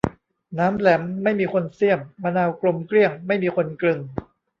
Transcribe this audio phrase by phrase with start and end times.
[0.55, 3.99] หนามแหลมไม่มีคนเสี้ยม มะนาวกลมเกลี้ยงไม่มีคนกลึง